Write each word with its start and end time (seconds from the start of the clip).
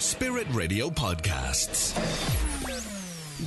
Spirit 0.00 0.46
Radio 0.52 0.88
Podcasts. 0.88 1.94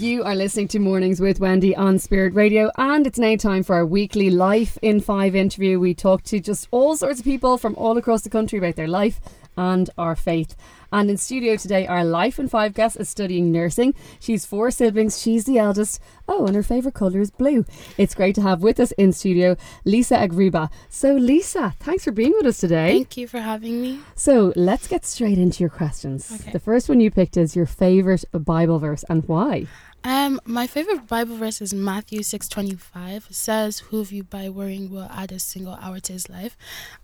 You 0.00 0.24
are 0.24 0.34
listening 0.34 0.66
to 0.68 0.80
Mornings 0.80 1.20
with 1.20 1.38
Wendy 1.38 1.76
on 1.76 2.00
Spirit 2.00 2.34
Radio, 2.34 2.72
and 2.76 3.06
it's 3.06 3.20
now 3.20 3.36
time 3.36 3.62
for 3.62 3.76
our 3.76 3.86
weekly 3.86 4.30
Life 4.30 4.76
in 4.82 5.00
Five 5.00 5.36
interview. 5.36 5.78
We 5.78 5.94
talk 5.94 6.24
to 6.24 6.40
just 6.40 6.66
all 6.72 6.96
sorts 6.96 7.20
of 7.20 7.24
people 7.24 7.56
from 7.56 7.76
all 7.76 7.96
across 7.96 8.22
the 8.22 8.30
country 8.30 8.58
about 8.58 8.74
their 8.74 8.88
life 8.88 9.20
and 9.56 9.90
our 9.98 10.16
faith. 10.16 10.56
And 10.92 11.08
in 11.08 11.18
studio 11.18 11.56
today, 11.56 11.86
our 11.86 12.04
Life 12.04 12.40
in 12.40 12.48
Five 12.48 12.74
guest 12.74 12.98
is 12.98 13.08
studying 13.08 13.52
nursing. 13.52 13.94
She's 14.18 14.44
four 14.44 14.70
siblings, 14.70 15.20
she's 15.20 15.44
the 15.44 15.58
eldest. 15.58 16.00
Oh, 16.26 16.46
and 16.46 16.56
her 16.56 16.62
favourite 16.62 16.94
colour 16.94 17.20
is 17.20 17.30
blue. 17.30 17.64
It's 17.96 18.14
great 18.14 18.34
to 18.36 18.42
have 18.42 18.62
with 18.62 18.80
us 18.80 18.92
in 18.92 19.12
studio 19.12 19.56
Lisa 19.84 20.16
Egharevba. 20.16 20.70
So, 20.88 21.14
Lisa, 21.14 21.74
thanks 21.78 22.04
for 22.04 22.12
being 22.12 22.32
with 22.32 22.46
us 22.46 22.58
today. 22.58 22.94
Thank 22.94 23.16
you 23.16 23.28
for 23.28 23.38
having 23.38 23.80
me. 23.80 24.00
So, 24.16 24.52
let's 24.56 24.88
get 24.88 25.04
straight 25.04 25.38
into 25.38 25.60
your 25.60 25.70
questions. 25.70 26.40
Okay. 26.40 26.50
The 26.50 26.58
first 26.58 26.88
one 26.88 27.00
you 27.00 27.10
picked 27.10 27.36
is 27.36 27.54
your 27.54 27.66
favourite 27.66 28.24
Bible 28.32 28.78
verse 28.78 29.04
and 29.08 29.26
why? 29.28 29.66
Um, 30.02 30.40
my 30.44 30.66
favorite 30.66 31.06
Bible 31.06 31.36
verse 31.36 31.60
is 31.60 31.74
Matthew 31.74 32.22
six 32.22 32.48
twenty 32.48 32.74
five. 32.74 33.26
It 33.28 33.36
says, 33.36 33.80
"Who 33.80 34.00
of 34.00 34.12
you 34.12 34.24
by 34.24 34.48
worrying 34.48 34.90
will 34.90 35.08
add 35.10 35.30
a 35.30 35.38
single 35.38 35.74
hour 35.74 36.00
to 36.00 36.12
his 36.14 36.30
life," 36.30 36.56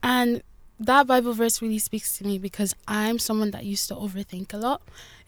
and 0.00 0.42
that 0.80 1.06
Bible 1.06 1.32
verse 1.32 1.62
really 1.62 1.78
speaks 1.78 2.16
to 2.18 2.24
me 2.26 2.38
because 2.38 2.74
I'm 2.88 3.18
someone 3.18 3.50
that 3.52 3.64
used 3.64 3.88
to 3.88 3.94
overthink 3.94 4.52
a 4.52 4.56
lot 4.56 4.82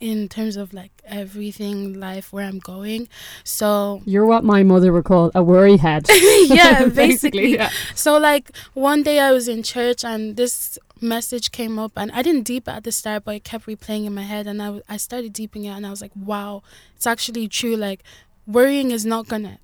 in 0.00 0.28
terms 0.28 0.56
of 0.56 0.72
like 0.72 0.92
everything 1.04 1.98
life 1.98 2.32
where 2.32 2.46
I'm 2.46 2.60
going. 2.60 3.08
So 3.44 4.00
You're 4.04 4.26
what 4.26 4.44
my 4.44 4.62
mother 4.62 4.92
would 4.92 5.04
call 5.04 5.30
a 5.34 5.42
worry 5.42 5.76
head. 5.76 6.06
yeah, 6.10 6.86
basically. 6.94 7.54
yeah. 7.54 7.70
So 7.94 8.18
like 8.18 8.56
one 8.74 9.02
day 9.02 9.18
I 9.18 9.32
was 9.32 9.48
in 9.48 9.62
church 9.62 10.04
and 10.04 10.36
this 10.36 10.78
message 11.00 11.50
came 11.52 11.78
up 11.78 11.92
and 11.96 12.12
I 12.12 12.22
didn't 12.22 12.42
deep 12.42 12.68
it 12.68 12.72
at 12.72 12.84
the 12.84 12.92
start, 12.92 13.24
but 13.24 13.34
it 13.36 13.44
kept 13.44 13.66
replaying 13.66 14.06
in 14.06 14.14
my 14.14 14.22
head 14.22 14.46
and 14.46 14.62
I, 14.62 14.66
w- 14.66 14.84
I 14.88 14.96
started 14.96 15.32
deeping 15.32 15.64
it 15.64 15.70
and 15.70 15.86
I 15.86 15.90
was 15.90 16.00
like, 16.00 16.12
wow, 16.14 16.62
it's 16.94 17.06
actually 17.06 17.48
true. 17.48 17.76
Like 17.76 18.02
worrying 18.46 18.90
is 18.92 19.04
not 19.04 19.26
gonna 19.28 19.58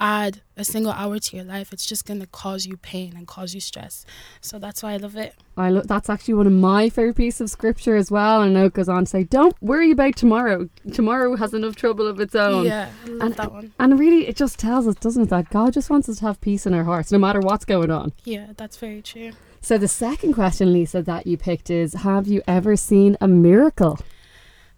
add 0.00 0.40
a 0.56 0.64
single 0.64 0.92
hour 0.92 1.18
to 1.18 1.36
your 1.36 1.44
life. 1.44 1.72
It's 1.72 1.86
just 1.86 2.06
gonna 2.06 2.26
cause 2.26 2.66
you 2.66 2.76
pain 2.78 3.14
and 3.16 3.26
cause 3.26 3.54
you 3.54 3.60
stress. 3.60 4.04
So 4.40 4.58
that's 4.58 4.82
why 4.82 4.94
I 4.94 4.96
love 4.96 5.16
it. 5.16 5.34
I 5.56 5.70
lo- 5.70 5.82
that's 5.84 6.08
actually 6.08 6.34
one 6.34 6.46
of 6.46 6.52
my 6.52 6.88
favorite 6.88 7.16
pieces 7.16 7.42
of 7.42 7.50
scripture 7.50 7.96
as 7.96 8.10
well. 8.10 8.42
And 8.42 8.56
I 8.56 8.60
know 8.60 8.66
it 8.66 8.72
goes 8.72 8.88
on 8.88 9.04
to 9.04 9.10
say, 9.10 9.24
"Don't 9.24 9.54
worry 9.62 9.90
about 9.90 10.16
tomorrow. 10.16 10.68
Tomorrow 10.92 11.36
has 11.36 11.52
enough 11.52 11.76
trouble 11.76 12.06
of 12.06 12.18
its 12.18 12.34
own." 12.34 12.64
yeah, 12.64 12.90
I 13.04 13.08
love 13.08 13.20
and, 13.22 13.34
that 13.34 13.52
one. 13.52 13.72
and 13.78 13.98
really, 13.98 14.26
it 14.26 14.36
just 14.36 14.58
tells 14.58 14.86
us, 14.86 14.94
doesn't 14.96 15.24
it, 15.24 15.30
that 15.30 15.50
God 15.50 15.74
just 15.74 15.90
wants 15.90 16.08
us 16.08 16.18
to 16.18 16.24
have 16.24 16.40
peace 16.40 16.66
in 16.66 16.74
our 16.74 16.84
hearts, 16.84 17.12
no 17.12 17.18
matter 17.18 17.40
what's 17.40 17.64
going 17.64 17.90
on. 17.90 18.12
Yeah, 18.24 18.48
that's 18.56 18.78
very 18.78 19.02
true. 19.02 19.32
So 19.60 19.76
the 19.76 19.88
second 19.88 20.32
question, 20.32 20.72
Lisa, 20.72 21.02
that 21.02 21.26
you 21.26 21.36
picked 21.36 21.68
is: 21.70 21.92
Have 21.94 22.26
you 22.26 22.42
ever 22.48 22.76
seen 22.76 23.16
a 23.20 23.28
miracle? 23.28 23.98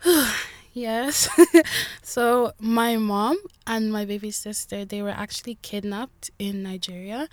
Yes. 0.73 1.29
so 2.03 2.53
my 2.59 2.97
mom 2.97 3.37
and 3.67 3.93
my 3.93 4.05
baby 4.05 4.31
sister, 4.31 4.85
they 4.85 5.03
were 5.03 5.11
actually 5.11 5.57
kidnapped 5.61 6.31
in 6.39 6.63
Nigeria. 6.63 7.29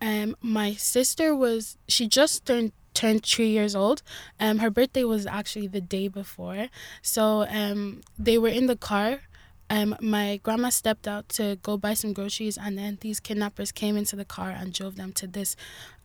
Um 0.00 0.36
my 0.40 0.74
sister 0.74 1.34
was 1.34 1.78
she 1.88 2.06
just 2.06 2.46
turned 2.46 2.72
turned 2.94 3.24
three 3.26 3.48
years 3.48 3.74
old. 3.74 4.02
Um 4.38 4.58
her 4.58 4.70
birthday 4.70 5.04
was 5.04 5.26
actually 5.26 5.66
the 5.66 5.80
day 5.80 6.06
before. 6.08 6.68
So 7.02 7.46
um 7.48 8.02
they 8.18 8.38
were 8.38 8.48
in 8.60 8.66
the 8.66 8.76
car. 8.76 9.20
Um 9.68 9.96
my 10.00 10.38
grandma 10.44 10.68
stepped 10.68 11.08
out 11.08 11.28
to 11.30 11.56
go 11.62 11.76
buy 11.76 11.94
some 11.94 12.12
groceries 12.12 12.56
and 12.56 12.78
then 12.78 12.98
these 13.00 13.18
kidnappers 13.18 13.72
came 13.72 13.96
into 13.96 14.14
the 14.14 14.24
car 14.24 14.50
and 14.50 14.72
drove 14.72 14.94
them 14.96 15.12
to 15.14 15.26
this 15.26 15.56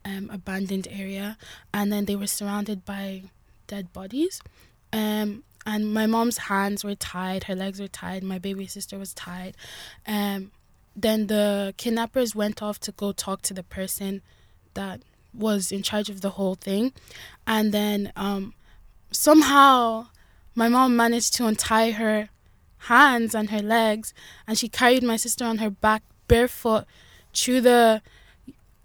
um 0.04 0.32
abandoned 0.32 0.88
area 0.90 1.38
and 1.74 1.92
then 1.92 2.06
they 2.06 2.16
were 2.16 2.28
surrounded 2.28 2.86
by 2.86 3.24
dead 3.68 3.94
bodies. 3.94 4.42
Um 4.92 5.44
and 5.66 5.94
my 5.94 6.06
mom's 6.06 6.38
hands 6.38 6.84
were 6.84 6.96
tied, 6.96 7.46
her 7.46 7.56
legs 7.56 7.80
were 7.80 7.88
tied, 7.88 8.24
my 8.24 8.40
baby 8.40 8.68
sister 8.68 8.98
was 8.98 9.14
tied. 9.14 9.56
Um, 10.08 10.52
then 10.96 11.28
the 11.28 11.74
kidnappers 11.78 12.36
went 12.36 12.62
off 12.62 12.80
to 12.82 12.92
go 12.92 13.12
talk 13.12 13.42
to 13.44 13.54
the 13.54 13.64
person 13.64 14.22
that 14.74 15.02
was 15.34 15.72
in 15.72 15.84
charge 15.84 16.10
of 16.10 16.22
the 16.22 16.32
whole 16.32 16.56
thing, 16.56 16.94
and 17.48 17.74
then 17.74 18.12
um, 18.16 18.54
somehow 19.12 20.08
my 20.56 20.68
mom 20.68 20.96
managed 20.96 21.34
to 21.36 21.48
untie 21.48 21.92
her 21.92 22.30
hands 22.80 23.34
and 23.34 23.50
her 23.50 23.62
legs, 23.62 24.14
and 24.48 24.58
she 24.58 24.68
carried 24.68 25.04
my 25.04 25.16
sister 25.16 25.46
on 25.46 25.60
her 25.60 25.70
back 25.70 26.04
barefoot 26.28 26.86
through 27.34 27.62
the 27.62 28.02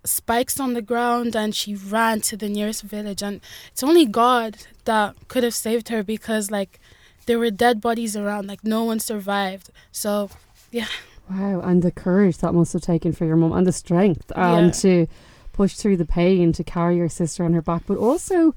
spikes 0.06 0.58
on 0.60 0.74
the 0.74 0.82
ground 0.82 1.34
and 1.36 1.54
she 1.54 1.74
ran 1.74 2.20
to 2.20 2.36
the 2.36 2.48
nearest 2.48 2.82
village 2.82 3.22
and 3.22 3.40
it's 3.72 3.82
only 3.82 4.06
god 4.06 4.56
that 4.84 5.14
could 5.28 5.42
have 5.44 5.54
saved 5.54 5.88
her 5.88 6.02
because 6.02 6.50
like 6.50 6.78
there 7.26 7.38
were 7.38 7.50
dead 7.50 7.80
bodies 7.80 8.16
around 8.16 8.46
like 8.46 8.62
no 8.64 8.84
one 8.84 8.98
survived 9.00 9.70
so 9.92 10.30
yeah 10.70 10.86
Wow, 11.28 11.60
and 11.60 11.82
the 11.82 11.90
courage 11.90 12.38
that 12.38 12.52
must 12.54 12.72
have 12.72 12.82
taken 12.82 13.10
for 13.12 13.24
your 13.24 13.34
mom 13.34 13.50
and 13.52 13.66
the 13.66 13.72
strength, 13.72 14.30
and 14.36 14.66
Yeah. 14.66 14.70
to 14.82 15.06
push 15.52 15.74
through 15.74 15.96
the 15.96 16.04
pain 16.04 16.52
to 16.52 16.62
carry 16.62 16.94
your 16.98 17.08
sister 17.08 17.42
on 17.44 17.52
her 17.52 17.60
back, 17.60 17.82
but 17.84 17.96
also, 17.98 18.54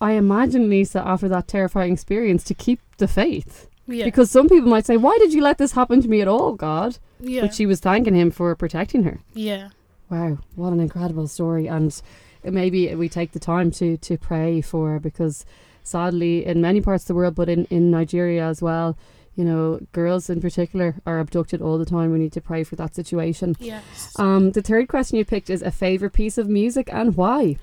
I 0.00 0.12
imagine 0.14 0.68
Lisa, 0.68 1.06
after 1.06 1.28
that 1.28 1.46
terrifying 1.46 1.92
experience, 1.92 2.42
to 2.44 2.54
keep 2.54 2.80
the 2.96 3.06
faith. 3.06 3.68
yeah 3.86 4.04
Because 4.06 4.28
some 4.28 4.48
people 4.48 4.68
might 4.68 4.86
say, 4.86 4.96
"Why 4.96 5.16
did 5.18 5.32
you 5.32 5.40
let 5.40 5.58
this 5.58 5.70
happen 5.72 6.02
to 6.02 6.08
me 6.08 6.20
at 6.20 6.26
all, 6.26 6.54
God?" 6.54 6.98
yeah 7.20 7.42
But 7.42 7.54
she 7.54 7.64
was 7.64 7.78
thanking 7.78 8.16
Him 8.16 8.32
for 8.32 8.52
protecting 8.56 9.04
her. 9.04 9.20
yeah 9.32 9.68
Wow, 10.10 10.38
what 10.54 10.72
an 10.72 10.80
incredible 10.80 11.28
story! 11.28 11.66
And 11.66 12.00
maybe 12.44 12.94
we 12.94 13.08
take 13.08 13.32
the 13.32 13.38
time 13.38 13.70
to 13.72 13.96
to 13.98 14.16
pray 14.16 14.60
for 14.60 14.98
because, 14.98 15.44
sadly, 15.82 16.46
in 16.46 16.60
many 16.60 16.80
parts 16.80 17.04
of 17.04 17.08
the 17.08 17.14
world, 17.14 17.34
but 17.34 17.48
in 17.48 17.66
in 17.66 17.90
Nigeria 17.90 18.46
as 18.46 18.62
well, 18.62 18.96
you 19.34 19.44
know, 19.44 19.80
girls 19.92 20.30
in 20.30 20.40
particular 20.40 20.96
are 21.06 21.18
abducted 21.20 21.60
all 21.62 21.78
the 21.78 21.84
time. 21.84 22.10
We 22.12 22.18
need 22.18 22.32
to 22.32 22.40
pray 22.40 22.64
for 22.64 22.76
that 22.76 22.94
situation. 22.94 23.54
yes 23.60 24.14
Um, 24.18 24.52
the 24.52 24.62
third 24.62 24.88
question 24.88 25.18
you 25.18 25.24
picked 25.24 25.50
is 25.50 25.62
a 25.62 25.70
favorite 25.70 26.12
piece 26.12 26.38
of 26.38 26.48
music 26.48 26.88
and 26.92 27.16
why. 27.16 27.56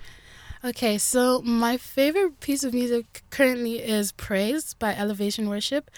okay 0.64 0.98
so 0.98 1.42
my 1.44 1.78
favorite 1.78 2.40
piece 2.40 2.64
of 2.64 2.74
music 2.74 3.24
currently 3.30 3.76
is 3.98 4.12
praise 4.14 4.74
by 4.74 4.96
elevation 4.96 5.48
worship 5.50 5.92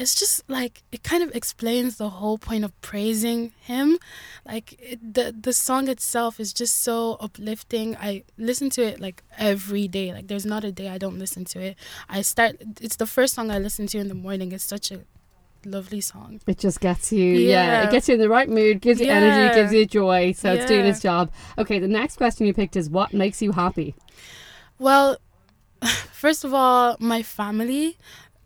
it's 0.00 0.14
just 0.14 0.42
like 0.48 0.82
it 0.90 1.02
kind 1.02 1.22
of 1.22 1.30
explains 1.34 1.96
the 1.96 2.08
whole 2.18 2.38
point 2.38 2.64
of 2.64 2.72
praising 2.80 3.52
him 3.60 3.98
like 4.46 4.68
it, 4.80 5.14
the 5.14 5.26
the 5.46 5.52
song 5.52 5.88
itself 5.88 6.40
is 6.40 6.52
just 6.52 6.74
so 6.82 6.96
uplifting 7.20 7.96
i 7.96 8.22
listen 8.38 8.70
to 8.70 8.82
it 8.82 9.00
like 9.00 9.22
every 9.38 9.86
day 9.88 10.12
like 10.12 10.26
there's 10.28 10.46
not 10.46 10.64
a 10.64 10.72
day 10.72 10.88
i 10.88 10.98
don't 10.98 11.18
listen 11.18 11.44
to 11.44 11.60
it 11.60 11.76
i 12.08 12.22
start 12.22 12.56
it's 12.80 12.96
the 12.96 13.06
first 13.06 13.34
song 13.34 13.50
i 13.50 13.58
listen 13.58 13.86
to 13.86 13.98
in 13.98 14.08
the 14.08 14.14
morning 14.26 14.52
it's 14.52 14.64
such 14.64 14.90
a 14.90 15.00
lovely 15.66 16.00
song 16.00 16.40
It 16.46 16.58
just 16.58 16.80
gets 16.80 17.12
you, 17.12 17.22
yeah. 17.22 17.64
Yeah. 17.66 17.82
it 17.84 17.90
gets 17.90 18.08
you 18.08 18.14
in 18.14 18.20
the 18.20 18.30
right 18.30 18.48
mood, 18.48 18.80
gives 18.80 18.98
you 18.98 19.08
energy, 19.10 19.54
gives 19.54 19.72
you 19.74 19.84
joy. 19.84 20.32
So 20.32 20.54
it's 20.54 20.64
doing 20.64 20.86
Yeah. 20.86 20.92
its 20.92 21.00
job. 21.02 21.30
Okay, 21.58 21.78
the 21.78 21.86
next 22.00 22.16
question 22.16 22.46
you 22.46 22.54
picked 22.54 22.76
is 22.76 22.88
what 22.88 23.12
makes 23.12 23.42
you 23.42 23.52
happy. 23.52 23.94
well 24.78 25.18
first 26.24 26.44
of 26.44 26.54
all 26.54 26.96
my 26.98 27.22
family 27.22 27.98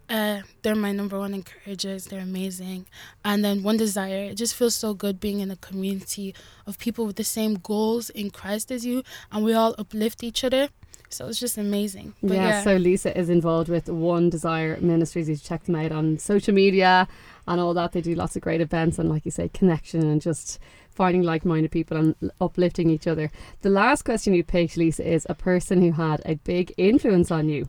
uh, 0.08 0.40
they're 0.62 0.74
my 0.74 0.92
number 0.92 1.18
one 1.18 1.34
encouragers. 1.34 2.06
They're 2.06 2.20
amazing. 2.20 2.86
And 3.24 3.44
then 3.44 3.62
one 3.62 3.76
desire, 3.76 4.24
it 4.24 4.34
just 4.34 4.54
feels 4.54 4.74
so 4.74 4.94
good 4.94 5.20
being 5.20 5.40
in 5.40 5.50
a 5.50 5.56
community 5.56 6.34
of 6.66 6.78
people 6.78 7.06
with 7.06 7.16
the 7.16 7.24
same 7.24 7.54
goals 7.54 8.10
in 8.10 8.30
Christ 8.30 8.70
as 8.70 8.84
you, 8.84 9.02
and 9.32 9.44
we 9.44 9.54
all 9.54 9.74
uplift 9.78 10.22
each 10.22 10.44
other. 10.44 10.68
So 11.10 11.28
it's 11.28 11.38
just 11.38 11.56
amazing. 11.56 12.14
Yeah, 12.22 12.34
yeah, 12.34 12.62
so 12.62 12.76
Lisa 12.76 13.16
is 13.16 13.30
involved 13.30 13.68
with 13.68 13.88
One 13.88 14.30
Desire 14.30 14.78
Ministries. 14.80 15.28
You 15.28 15.36
check 15.36 15.62
them 15.64 15.76
out 15.76 15.92
on 15.92 16.18
social 16.18 16.52
media 16.52 17.06
and 17.46 17.60
all 17.60 17.72
that. 17.74 17.92
They 17.92 18.00
do 18.00 18.16
lots 18.16 18.34
of 18.34 18.42
great 18.42 18.60
events 18.60 18.98
and, 18.98 19.08
like 19.08 19.24
you 19.24 19.30
say, 19.30 19.48
connection 19.48 20.02
and 20.02 20.20
just 20.20 20.58
finding 20.90 21.22
like 21.22 21.44
minded 21.44 21.70
people 21.70 21.96
and 21.96 22.32
uplifting 22.40 22.90
each 22.90 23.06
other. 23.06 23.30
The 23.62 23.70
last 23.70 24.04
question 24.04 24.34
you 24.34 24.42
picked, 24.42 24.76
Lisa, 24.76 25.08
is 25.08 25.26
a 25.28 25.34
person 25.34 25.82
who 25.82 25.92
had 25.92 26.20
a 26.24 26.34
big 26.34 26.72
influence 26.76 27.30
on 27.30 27.48
you. 27.48 27.68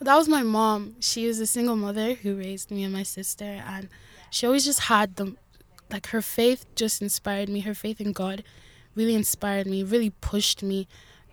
That 0.00 0.16
was 0.16 0.28
my 0.28 0.42
mom. 0.42 0.96
She 1.00 1.26
was 1.26 1.40
a 1.40 1.46
single 1.46 1.76
mother 1.76 2.14
who 2.14 2.36
raised 2.36 2.70
me 2.70 2.84
and 2.84 2.92
my 2.92 3.02
sister, 3.02 3.44
and 3.44 3.88
she 4.30 4.46
always 4.46 4.64
just 4.64 4.80
had 4.80 5.16
the, 5.16 5.34
like 5.90 6.08
her 6.08 6.22
faith 6.22 6.66
just 6.74 7.02
inspired 7.02 7.48
me. 7.48 7.60
Her 7.60 7.74
faith 7.74 8.00
in 8.00 8.12
God 8.12 8.44
really 8.94 9.14
inspired 9.14 9.66
me, 9.66 9.82
really 9.82 10.10
pushed 10.10 10.62
me. 10.62 10.86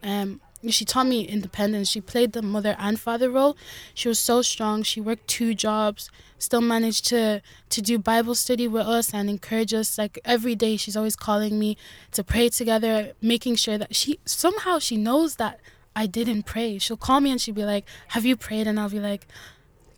Um, 0.03 0.41
she 0.69 0.85
taught 0.85 1.07
me 1.07 1.21
independence. 1.27 1.89
She 1.89 2.01
played 2.01 2.33
the 2.33 2.41
mother 2.41 2.75
and 2.79 2.99
father 2.99 3.29
role. 3.29 3.55
She 3.93 4.07
was 4.07 4.19
so 4.19 4.41
strong. 4.41 4.83
She 4.83 4.99
worked 4.99 5.27
two 5.27 5.53
jobs, 5.53 6.09
still 6.39 6.61
managed 6.61 7.05
to 7.07 7.41
to 7.69 7.81
do 7.81 7.99
Bible 7.99 8.35
study 8.35 8.67
with 8.67 8.87
us 8.87 9.13
and 9.13 9.29
encourage 9.29 9.73
us. 9.73 9.97
Like 9.97 10.19
every 10.25 10.55
day, 10.55 10.77
she's 10.77 10.97
always 10.97 11.15
calling 11.15 11.59
me 11.59 11.77
to 12.11 12.23
pray 12.23 12.49
together, 12.49 13.13
making 13.21 13.55
sure 13.57 13.77
that 13.77 13.95
she 13.95 14.19
somehow 14.25 14.79
she 14.79 14.97
knows 14.97 15.35
that 15.35 15.59
I 15.95 16.05
didn't 16.07 16.43
pray. 16.43 16.77
She'll 16.77 16.97
call 16.97 17.21
me 17.21 17.31
and 17.31 17.39
she'll 17.39 17.55
be 17.55 17.65
like, 17.65 17.85
"Have 18.09 18.25
you 18.25 18.35
prayed?" 18.35 18.67
And 18.67 18.79
I'll 18.79 18.89
be 18.89 18.99
like, 18.99 19.27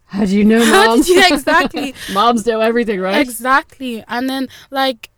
How 0.06 0.26
do 0.26 0.38
you 0.38 0.46
know, 0.46 0.60
mom? 0.72 0.98
did 1.02 1.08
you- 1.10 1.24
exactly. 1.36 1.94
Moms 2.14 2.46
know 2.46 2.60
everything, 2.62 3.00
right? 3.00 3.20
Exactly. 3.20 4.04
And 4.08 4.30
then 4.30 4.48
like 4.72 5.10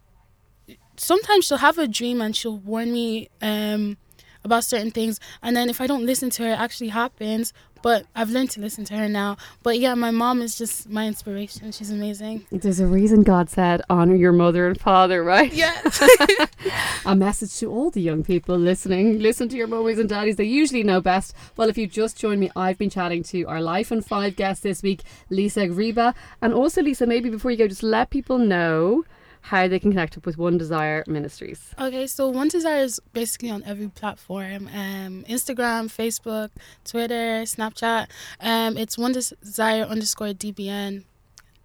sometimes 0.98 1.46
she'll 1.46 1.58
have 1.58 1.78
a 1.78 1.88
dream 1.88 2.22
and 2.22 2.36
she'll 2.36 2.58
warn 2.58 2.92
me 2.92 3.30
um 3.42 3.98
about 4.44 4.64
certain 4.64 4.90
things 4.92 5.20
and 5.44 5.56
then 5.56 5.70
if 5.70 5.82
I 5.82 5.88
don't 5.88 6.06
listen 6.06 6.30
to 6.32 6.44
her 6.44 6.50
it 6.54 6.60
actually 6.60 6.90
happens. 6.90 7.54
But 7.82 8.06
I've 8.16 8.30
learned 8.30 8.52
to 8.52 8.62
listen 8.62 8.86
to 8.86 8.96
her 8.96 9.08
now. 9.08 9.38
But 9.64 9.80
yeah, 9.80 9.96
my 9.96 10.12
mom 10.12 10.42
is 10.42 10.58
just 10.58 10.90
my 10.90 11.08
inspiration. 11.08 11.72
She's 11.72 11.92
amazing. 11.92 12.46
There's 12.52 12.80
a 12.80 12.88
reason 12.88 13.24
God 13.24 13.50
said, 13.50 13.82
honor 13.90 14.16
your 14.16 14.32
mother 14.32 14.68
and 14.68 14.80
father, 14.80 15.24
right? 15.24 15.52
Yeah. 15.52 15.80
A 17.06 17.16
message 17.16 17.56
to 17.60 17.72
all 17.72 17.90
the 17.90 18.02
young 18.02 18.24
people 18.24 18.58
listening. 18.58 19.20
Listen 19.20 19.48
to 19.50 19.58
your 19.58 19.68
mummies 19.68 20.00
and 20.00 20.10
daddies. 20.10 20.36
They 20.36 20.44
usually 20.44 20.84
know 20.84 21.02
best. 21.02 21.34
Well, 21.58 21.70
if 21.70 21.78
you 21.78 21.88
just 21.88 22.18
joined 22.18 22.40
me, 22.42 22.52
I've 22.56 22.78
been 22.78 22.90
chatting 22.90 23.24
to 23.24 23.44
our 23.46 23.62
Life 23.62 23.92
in 23.92 24.02
Five 24.02 24.36
guest 24.36 24.64
this 24.64 24.84
week, 24.84 25.04
Lisa 25.30 25.62
Egharevba. 25.62 26.14
And 26.42 26.54
also, 26.54 26.82
Lisa, 26.82 27.06
maybe 27.06 27.30
before 27.30 27.52
you 27.52 27.58
go, 27.58 27.68
just 27.68 27.84
let 27.84 28.10
people 28.10 28.38
know 28.38 29.06
how 29.42 29.68
they 29.68 29.80
can 29.80 29.92
connect 29.92 30.18
up 30.18 30.26
with 30.26 30.38
One 30.38 30.58
Desire 30.58 31.04
Ministries. 31.08 31.74
Okay, 31.80 32.08
so 32.08 32.30
One 32.30 32.48
Desire 32.50 32.84
is 32.84 33.00
basically 33.14 33.50
on 33.50 33.64
every 33.66 33.88
platform 33.90 34.68
um, 34.74 35.24
Instagram, 35.30 35.88
Facebook, 35.88 36.50
Twitter, 36.86 37.44
Snapchat. 37.44 38.08
Um, 38.40 38.78
it's 38.78 38.98
One 38.98 39.12
Desire 39.14 39.84
underscore 39.84 40.30
DBN. 40.30 41.04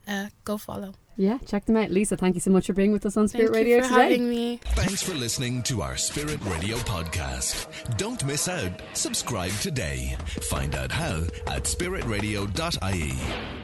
Uh, 0.06 0.26
go 0.44 0.58
follow. 0.58 0.94
Yeah, 1.16 1.38
check 1.46 1.64
them 1.66 1.76
out. 1.76 1.90
Lisa, 1.90 2.16
thank 2.16 2.34
you 2.34 2.40
so 2.40 2.50
much 2.50 2.66
for 2.66 2.72
being 2.72 2.90
with 2.90 3.06
us 3.06 3.16
on 3.16 3.28
Spirit 3.28 3.52
Thank 3.52 3.56
Radio 3.56 3.76
you 3.76 3.82
for 3.84 3.88
today. 3.90 4.02
having 4.02 4.28
me. 4.28 4.60
Thanks 4.74 5.02
for 5.02 5.14
listening 5.14 5.62
to 5.64 5.80
our 5.80 5.96
Spirit 5.96 6.40
Radio 6.44 6.76
podcast. 6.78 7.68
Don't 7.96 8.24
miss 8.26 8.48
out. 8.48 8.82
Subscribe 8.94 9.52
today. 9.60 10.16
Find 10.26 10.74
out 10.74 10.90
how 10.90 11.18
at 11.46 11.64
spiritradio.ie. 11.64 13.63